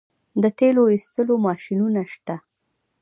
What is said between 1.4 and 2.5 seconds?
ماشینونه شته